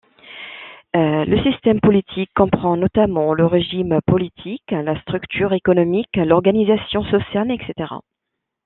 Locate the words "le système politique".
0.95-2.31